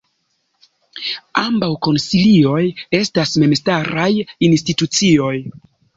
[1.41, 2.63] Ambaŭ konsilioj
[3.01, 4.11] estas memstaraj
[4.49, 5.35] institucioj.